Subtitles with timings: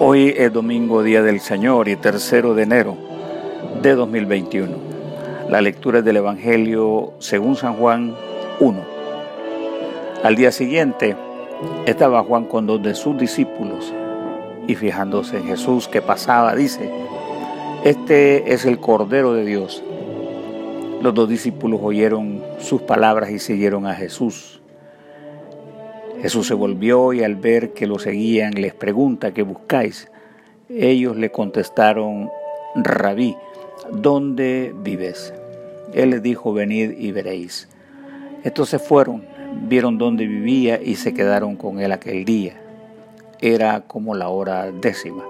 [0.00, 2.96] Hoy es domingo, Día del Señor y tercero de enero
[3.82, 4.76] de 2021.
[5.48, 8.14] La lectura es del Evangelio según San Juan
[8.60, 8.80] 1.
[10.22, 11.16] Al día siguiente
[11.84, 13.92] estaba Juan con dos de sus discípulos
[14.68, 16.88] y fijándose en Jesús que pasaba, dice,
[17.82, 19.82] Este es el Cordero de Dios.
[21.02, 24.57] Los dos discípulos oyeron sus palabras y siguieron a Jesús.
[26.20, 30.08] Jesús se volvió y al ver que lo seguían les pregunta qué buscáis.
[30.68, 32.28] Ellos le contestaron,
[32.74, 33.36] Rabí,
[33.92, 35.32] ¿dónde vives?
[35.94, 37.68] Él les dijo, venid y veréis.
[38.42, 39.24] Estos se fueron,
[39.68, 42.60] vieron dónde vivía y se quedaron con él aquel día.
[43.40, 45.24] Era como la hora décima.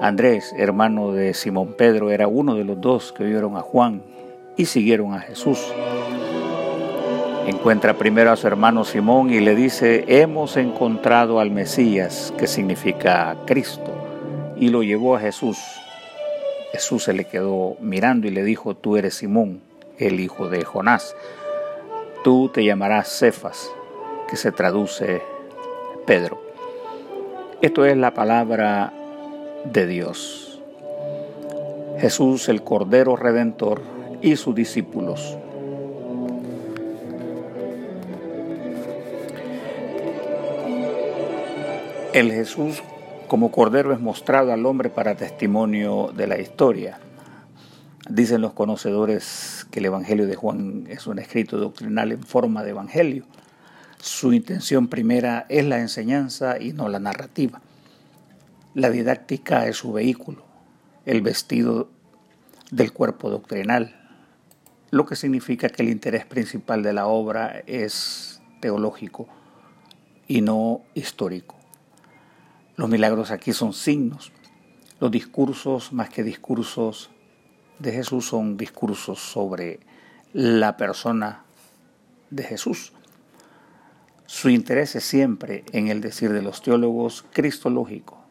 [0.00, 4.02] Andrés, hermano de Simón Pedro, era uno de los dos que vieron a Juan
[4.56, 5.72] y siguieron a Jesús.
[7.46, 13.36] Encuentra primero a su hermano Simón y le dice, hemos encontrado al Mesías, que significa
[13.46, 13.92] Cristo,
[14.56, 15.58] y lo llevó a Jesús.
[16.72, 19.60] Jesús se le quedó mirando y le dijo, tú eres Simón,
[19.98, 21.16] el hijo de Jonás.
[22.22, 23.70] Tú te llamarás Cefas,
[24.28, 25.22] que se traduce
[26.06, 26.40] Pedro.
[27.62, 28.92] Esto es la palabra
[29.64, 30.60] de Dios.
[31.98, 33.80] Jesús, el Cordero Redentor,
[34.22, 35.38] y sus discípulos
[42.12, 42.82] El Jesús
[43.28, 46.98] como Cordero es mostrado al hombre para testimonio de la historia.
[48.08, 52.70] Dicen los conocedores que el Evangelio de Juan es un escrito doctrinal en forma de
[52.70, 53.26] Evangelio.
[54.00, 57.60] Su intención primera es la enseñanza y no la narrativa.
[58.74, 60.42] La didáctica es su vehículo,
[61.06, 61.90] el vestido
[62.72, 63.94] del cuerpo doctrinal,
[64.90, 69.28] lo que significa que el interés principal de la obra es teológico
[70.26, 71.59] y no histórico.
[72.80, 74.32] Los milagros aquí son signos.
[75.00, 77.10] Los discursos, más que discursos
[77.78, 79.80] de Jesús, son discursos sobre
[80.32, 81.44] la persona
[82.30, 82.94] de Jesús.
[84.24, 88.24] Su interés es siempre, en el decir de los teólogos, cristológico.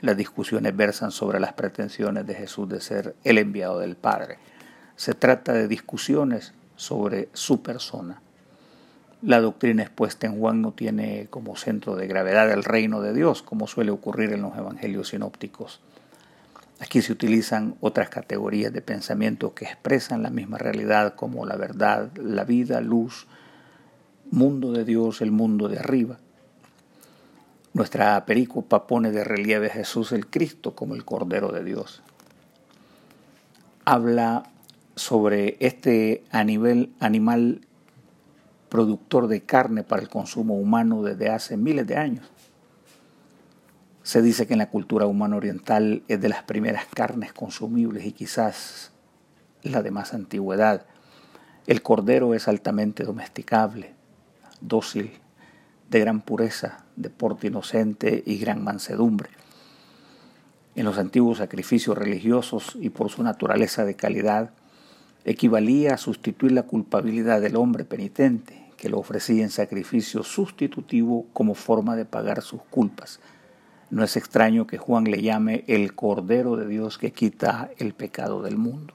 [0.00, 4.38] Las discusiones versan sobre las pretensiones de Jesús de ser el enviado del Padre.
[4.96, 8.20] Se trata de discusiones sobre su persona.
[9.26, 13.42] La doctrina expuesta en Juan no tiene como centro de gravedad el reino de Dios,
[13.42, 15.80] como suele ocurrir en los evangelios sinópticos.
[16.78, 22.16] Aquí se utilizan otras categorías de pensamiento que expresan la misma realidad como la verdad,
[22.16, 23.26] la vida, luz,
[24.30, 26.20] mundo de Dios, el mundo de arriba.
[27.72, 32.00] Nuestra pericopa pone de relieve a Jesús el Cristo como el Cordero de Dios.
[33.84, 34.44] Habla
[34.94, 37.66] sobre este animal
[38.76, 42.26] productor de carne para el consumo humano desde hace miles de años.
[44.02, 48.12] Se dice que en la cultura humana oriental es de las primeras carnes consumibles y
[48.12, 48.92] quizás
[49.62, 50.84] la de más antigüedad.
[51.66, 53.94] El cordero es altamente domesticable,
[54.60, 55.10] dócil,
[55.88, 59.30] de gran pureza, de porte inocente y gran mansedumbre.
[60.74, 64.50] En los antiguos sacrificios religiosos y por su naturaleza de calidad,
[65.24, 71.54] equivalía a sustituir la culpabilidad del hombre penitente que lo ofrecía en sacrificio sustitutivo como
[71.54, 73.20] forma de pagar sus culpas.
[73.90, 78.42] No es extraño que Juan le llame el Cordero de Dios que quita el pecado
[78.42, 78.94] del mundo.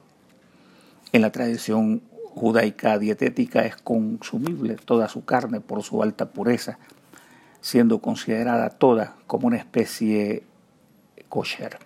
[1.13, 2.01] En la tradición
[2.33, 6.77] judaica dietética es consumible toda su carne por su alta pureza,
[7.59, 10.43] siendo considerada toda como una especie
[11.29, 11.77] kosher.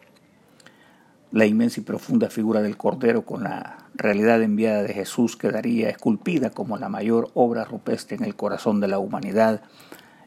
[1.31, 6.49] La inmensa y profunda figura del Cordero con la realidad enviada de Jesús quedaría esculpida
[6.49, 9.61] como la mayor obra rupestre en el corazón de la humanidad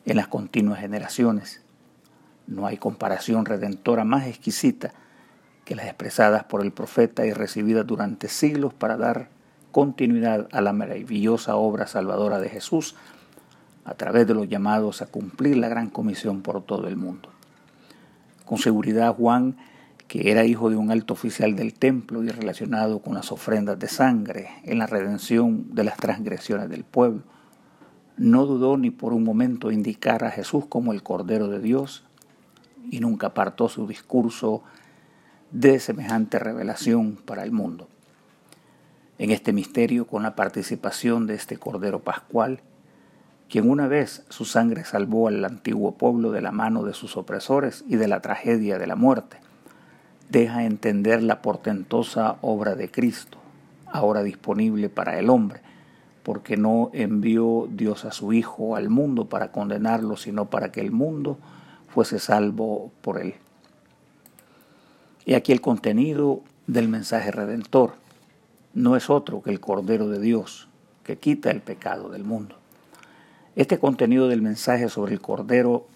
[0.05, 1.63] en las continuas generaciones.
[2.47, 4.93] No hay comparación redentora más exquisita
[5.65, 9.29] que las expresadas por el profeta y recibidas durante siglos para dar
[9.71, 12.97] continuidad a la maravillosa obra salvadora de Jesús
[13.85, 17.29] a través de los llamados a cumplir la gran comisión por todo el mundo.
[18.47, 19.59] Con seguridad Juan
[20.09, 23.89] que era hijo de un alto oficial del templo y relacionado con las ofrendas de
[23.89, 27.23] sangre en la redención de las transgresiones del pueblo.
[28.17, 32.05] No dudó ni por un momento indicar a Jesús como el Cordero de Dios
[32.91, 34.63] y nunca apartó su discurso
[35.53, 37.87] de semejante revelación para el mundo.
[39.19, 42.63] En este misterio, con la participación de este Cordero Pascual,
[43.51, 47.85] quien una vez su sangre salvó al antiguo pueblo de la mano de sus opresores
[47.89, 49.39] y de la tragedia de la muerte,
[50.31, 53.39] deja entender la portentosa obra de Cristo,
[53.87, 55.61] ahora disponible para el hombre,
[56.23, 60.91] porque no envió Dios a su Hijo al mundo para condenarlo, sino para que el
[60.91, 61.39] mundo
[61.89, 63.35] fuese salvo por él.
[65.25, 67.95] Y aquí el contenido del mensaje redentor
[68.75, 70.69] no es otro que el Cordero de Dios
[71.03, 72.57] que quita el pecado del mundo.
[73.57, 75.87] Este contenido del mensaje sobre el Cordero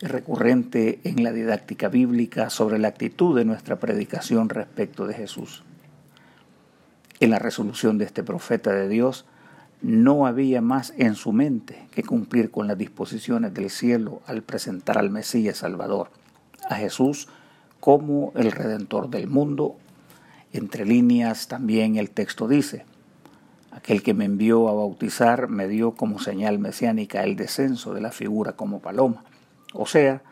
[0.00, 5.64] recurrente en la didáctica bíblica sobre la actitud de nuestra predicación respecto de Jesús.
[7.20, 9.24] En la resolución de este profeta de Dios,
[9.80, 14.98] no había más en su mente que cumplir con las disposiciones del cielo al presentar
[14.98, 16.10] al Mesías Salvador,
[16.68, 17.28] a Jesús
[17.80, 19.76] como el Redentor del mundo.
[20.52, 22.84] Entre líneas también el texto dice,
[23.70, 28.10] aquel que me envió a bautizar me dio como señal mesiánica el descenso de la
[28.10, 29.24] figura como paloma.
[29.72, 30.22] O sea,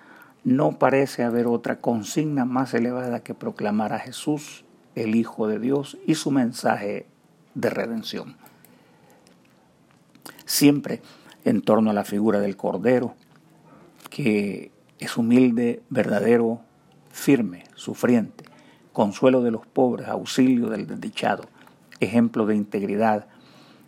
[0.44, 5.98] no parece haber otra consigna más elevada que proclamar a Jesús, el Hijo de Dios,
[6.06, 7.06] y su mensaje
[7.54, 8.36] de redención.
[10.44, 11.02] Siempre
[11.44, 13.14] en torno a la figura del Cordero,
[14.10, 16.60] que es humilde, verdadero,
[17.10, 18.44] firme, sufriente,
[18.92, 21.44] consuelo de los pobres, auxilio del desdichado,
[22.00, 23.26] ejemplo de integridad,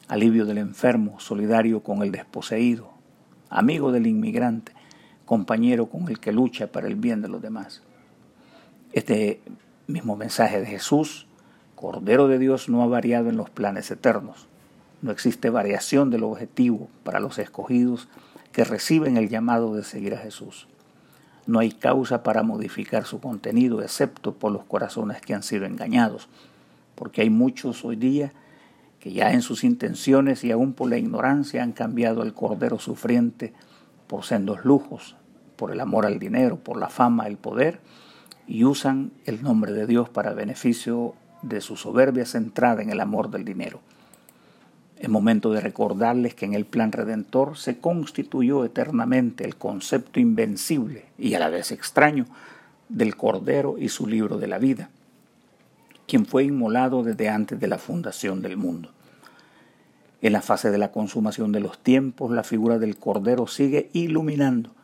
[0.09, 2.91] alivio del enfermo, solidario con el desposeído,
[3.51, 4.73] amigo del inmigrante,
[5.29, 7.83] compañero con el que lucha para el bien de los demás.
[8.95, 9.43] Este
[9.87, 11.27] mismo mensaje de Jesús,
[11.75, 14.47] Cordero de Dios, no ha variado en los planes eternos.
[15.03, 18.09] No existe variación del objetivo para los escogidos
[18.53, 20.67] que reciben el llamado de seguir a Jesús.
[21.47, 26.31] No hay causa para modificar su contenido excepto por los corazones que han sido engañados,
[26.95, 28.33] porque hay muchos hoy día
[28.99, 33.53] que ya en sus intenciones y aún por la ignorancia han cambiado el cordero sufriente
[34.09, 35.15] por sendos lujos,
[35.55, 37.79] por el amor al dinero, por la fama, el poder,
[38.49, 43.31] y usan el nombre de Dios para beneficio de su soberbia centrada en el amor
[43.31, 43.81] del dinero.
[44.99, 51.05] Es momento de recordarles que en el plan redentor se constituyó eternamente el concepto invencible
[51.17, 52.27] y a la vez extraño
[52.89, 54.91] del Cordero y su libro de la vida,
[56.09, 58.91] quien fue inmolado desde antes de la fundación del mundo.
[60.21, 64.75] En la fase de la consumación de los tiempos, la figura del Cordero sigue iluminando,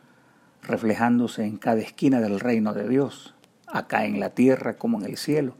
[0.63, 3.35] reflejándose en cada esquina del reino de Dios,
[3.67, 5.55] acá en la tierra como en el cielo,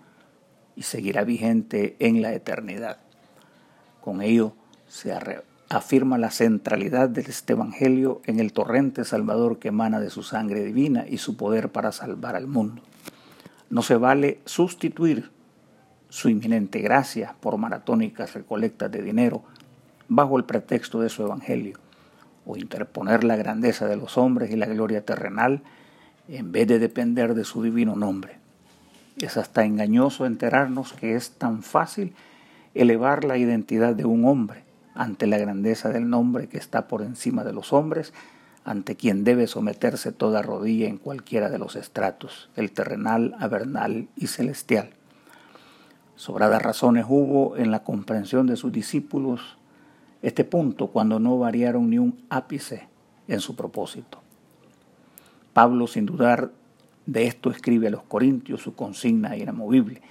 [0.78, 3.00] y seguirá vigente en la eternidad.
[4.00, 4.54] Con ello
[4.88, 5.14] se
[5.70, 10.64] afirma la centralidad de este Evangelio en el torrente salvador que emana de su sangre
[10.64, 12.82] divina y su poder para salvar al mundo.
[13.70, 15.32] No se vale sustituir
[16.08, 19.44] su inminente gracia por maratónicas recolectas de dinero
[20.08, 21.80] bajo el pretexto de su Evangelio,
[22.46, 25.62] o interponer la grandeza de los hombres y la gloria terrenal
[26.28, 28.38] en vez de depender de su divino nombre.
[29.18, 32.14] Es hasta engañoso enterarnos que es tan fácil
[32.74, 34.64] elevar la identidad de un hombre
[34.94, 38.14] ante la grandeza del nombre que está por encima de los hombres,
[38.64, 44.28] ante quien debe someterse toda rodilla en cualquiera de los estratos, el terrenal, avernal y
[44.28, 44.90] celestial.
[46.16, 49.58] Sobradas razones hubo en la comprensión de sus discípulos
[50.26, 52.88] este punto cuando no variaron ni un ápice
[53.28, 54.22] en su propósito.
[55.54, 56.52] Pablo, sin dudar
[57.06, 60.02] de esto, escribe a los Corintios su consigna inamovible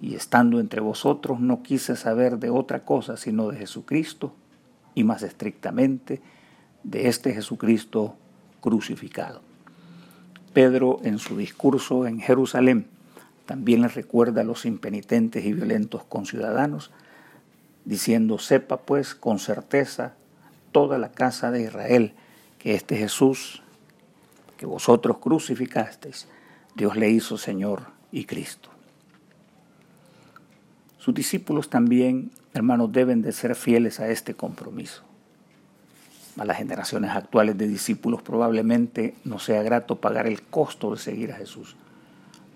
[0.00, 4.32] y estando entre vosotros no quise saber de otra cosa sino de Jesucristo
[4.94, 6.22] y más estrictamente
[6.82, 8.16] de este Jesucristo
[8.62, 9.42] crucificado.
[10.54, 12.86] Pedro en su discurso en Jerusalén
[13.44, 16.90] también le recuerda a los impenitentes y violentos conciudadanos,
[17.84, 20.14] diciendo, sepa pues con certeza
[20.72, 22.14] toda la casa de Israel
[22.58, 23.62] que este Jesús
[24.60, 26.28] que vosotros crucificasteis,
[26.74, 28.68] Dios le hizo Señor y Cristo.
[30.98, 35.02] Sus discípulos también, hermanos, deben de ser fieles a este compromiso.
[36.36, 41.32] A las generaciones actuales de discípulos probablemente no sea grato pagar el costo de seguir
[41.32, 41.76] a Jesús.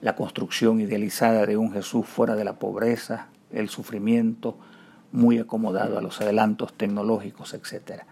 [0.02, 4.58] La construcción idealizada de un Jesús fuera de la pobreza, el sufrimiento,
[5.14, 8.02] muy acomodado a los adelantos tecnológicos, etc.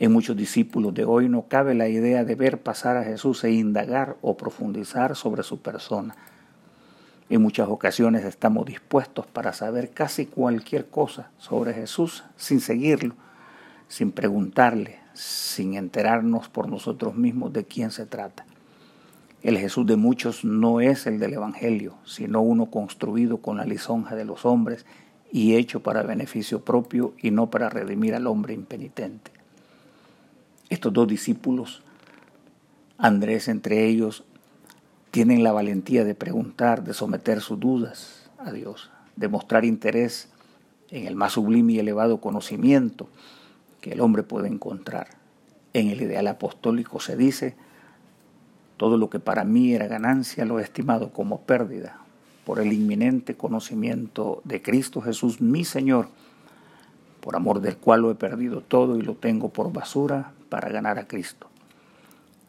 [0.00, 3.52] En muchos discípulos de hoy no cabe la idea de ver pasar a Jesús e
[3.52, 6.16] indagar o profundizar sobre su persona
[7.30, 13.14] en muchas ocasiones estamos dispuestos para saber casi cualquier cosa sobre Jesús sin seguirlo,
[13.88, 18.44] sin preguntarle, sin enterarnos por nosotros mismos de quién se trata.
[19.42, 24.14] El Jesús de muchos no es el del Evangelio, sino uno construido con la lisonja
[24.14, 24.84] de los hombres
[25.34, 29.32] y hecho para beneficio propio y no para redimir al hombre impenitente.
[30.70, 31.82] Estos dos discípulos,
[32.98, 34.22] Andrés entre ellos,
[35.10, 40.28] tienen la valentía de preguntar, de someter sus dudas a Dios, de mostrar interés
[40.90, 43.08] en el más sublime y elevado conocimiento
[43.80, 45.08] que el hombre puede encontrar.
[45.72, 47.56] En el ideal apostólico se dice,
[48.76, 52.03] Todo lo que para mí era ganancia lo he estimado como pérdida
[52.44, 56.08] por el inminente conocimiento de Cristo Jesús, mi Señor,
[57.20, 60.98] por amor del cual lo he perdido todo y lo tengo por basura para ganar
[60.98, 61.48] a Cristo.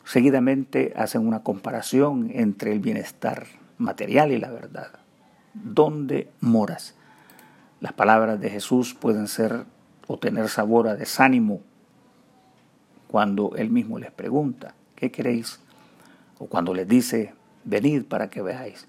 [0.04, 3.48] Seguidamente hacen una comparación entre el bienestar
[3.78, 4.92] material y la verdad.
[5.54, 6.96] ¿Dónde moras?
[7.80, 9.66] Las palabras de Jesús pueden ser
[10.08, 11.62] o tener sabor a desánimo
[13.08, 15.60] cuando él mismo les pregunta, ¿qué queréis?
[16.38, 17.34] O cuando les dice,
[17.64, 18.88] venid para que veáis.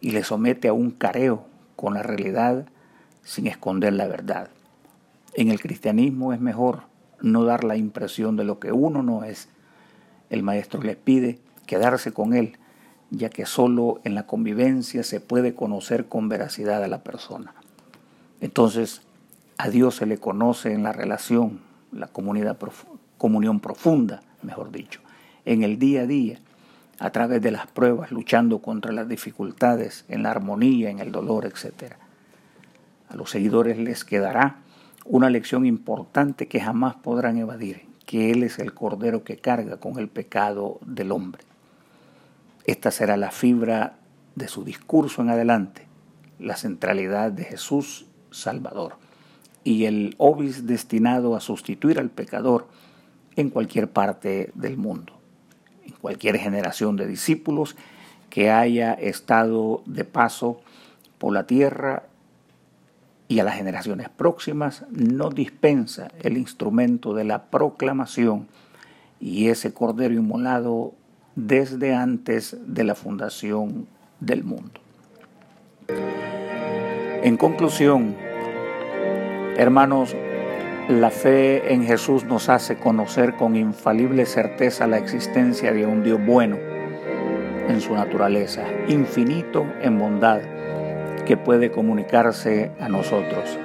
[0.00, 2.66] Y les somete a un careo con la realidad
[3.22, 4.48] sin esconder la verdad.
[5.34, 6.82] En el cristianismo es mejor
[7.20, 9.48] no dar la impresión de lo que uno no es.
[10.30, 12.56] El maestro les pide quedarse con él,
[13.10, 17.54] ya que solo en la convivencia se puede conocer con veracidad a la persona.
[18.40, 19.02] Entonces,
[19.58, 21.60] a Dios se le conoce en la relación,
[21.92, 22.58] la comunidad
[23.18, 25.00] comunión profunda, mejor dicho,
[25.44, 26.38] en el día a día,
[26.98, 31.44] a través de las pruebas, luchando contra las dificultades, en la armonía, en el dolor,
[31.46, 31.94] etc.
[33.08, 34.58] A los seguidores les quedará
[35.04, 39.98] una lección importante que jamás podrán evadir, que Él es el Cordero que carga con
[39.98, 41.42] el pecado del hombre.
[42.64, 43.98] Esta será la fibra
[44.34, 45.86] de su discurso en adelante,
[46.38, 48.96] la centralidad de Jesús Salvador
[49.66, 52.68] y el obis destinado a sustituir al pecador
[53.34, 55.15] en cualquier parte del mundo,
[56.06, 57.74] cualquier generación de discípulos
[58.30, 60.60] que haya estado de paso
[61.18, 62.04] por la tierra
[63.26, 68.46] y a las generaciones próximas no dispensa el instrumento de la proclamación
[69.18, 70.92] y ese cordero inmolado
[71.34, 73.88] desde antes de la fundación
[74.20, 74.80] del mundo.
[75.88, 78.14] En conclusión,
[79.56, 80.14] hermanos,
[80.88, 86.24] la fe en Jesús nos hace conocer con infalible certeza la existencia de un Dios
[86.24, 86.58] bueno
[87.68, 90.40] en su naturaleza, infinito en bondad
[91.26, 93.58] que puede comunicarse a nosotros,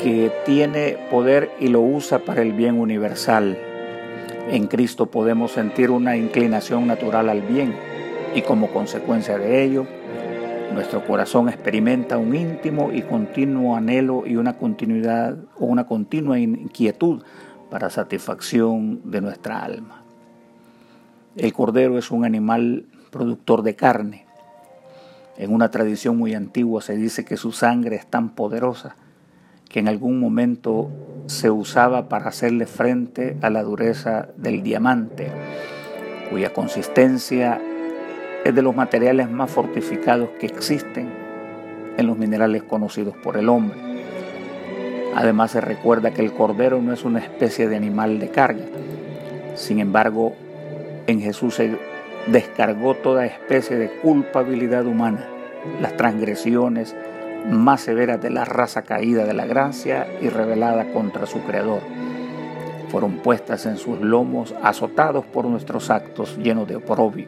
[0.00, 3.58] que tiene poder y lo usa para el bien universal.
[4.48, 7.74] En Cristo podemos sentir una inclinación natural al bien
[8.32, 9.86] y como consecuencia de ello,
[10.72, 17.22] nuestro corazón experimenta un íntimo y continuo anhelo y una continuidad o una continua inquietud
[17.70, 20.02] para satisfacción de nuestra alma.
[21.36, 24.26] El cordero es un animal productor de carne,
[25.38, 28.96] en una tradición muy antigua se dice que su sangre es tan poderosa
[29.68, 30.90] que en algún momento
[31.26, 35.30] se usaba para hacerle frente a la dureza del diamante,
[36.30, 37.60] cuya consistencia
[38.48, 41.08] es de los materiales más fortificados que existen
[41.96, 43.78] en los minerales conocidos por el hombre.
[45.14, 48.64] Además se recuerda que el cordero no es una especie de animal de carga.
[49.54, 50.34] Sin embargo,
[51.06, 51.78] en Jesús se
[52.26, 55.26] descargó toda especie de culpabilidad humana,
[55.80, 56.94] las transgresiones
[57.48, 61.80] más severas de la raza caída de la gracia y rebelada contra su Creador.
[62.90, 67.26] Fueron puestas en sus lomos, azotados por nuestros actos llenos de oprobio.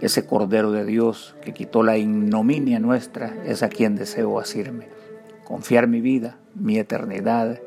[0.00, 4.88] Ese Cordero de Dios que quitó la ignominia nuestra es a quien deseo asirme,
[5.44, 7.60] confiar mi vida, mi eternidad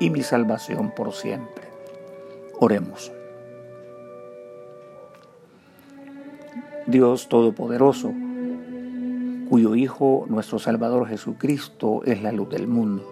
[0.00, 1.68] y mi salvación por siempre.
[2.58, 3.12] Oremos.
[6.88, 8.12] Dios Todopoderoso,
[9.48, 13.04] cuyo Hijo, nuestro Salvador Jesucristo, es la luz del mundo,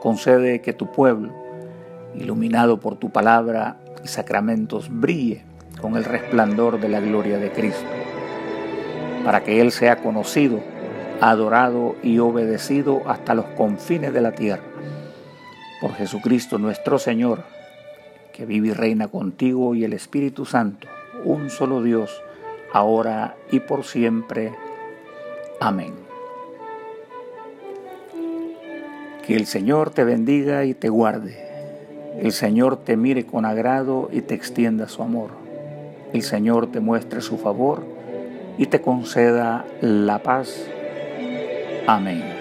[0.00, 1.32] concede que tu pueblo,
[2.14, 5.47] iluminado por tu palabra y sacramentos, brille
[5.80, 7.88] con el resplandor de la gloria de Cristo,
[9.24, 10.60] para que Él sea conocido,
[11.20, 14.62] adorado y obedecido hasta los confines de la tierra.
[15.80, 17.44] Por Jesucristo nuestro Señor,
[18.32, 20.86] que vive y reina contigo y el Espíritu Santo,
[21.24, 22.22] un solo Dios,
[22.72, 24.52] ahora y por siempre.
[25.60, 25.94] Amén.
[29.26, 31.48] Que el Señor te bendiga y te guarde.
[32.20, 35.47] El Señor te mire con agrado y te extienda su amor.
[36.12, 37.84] El Señor te muestre su favor
[38.56, 40.66] y te conceda la paz.
[41.86, 42.37] Amén.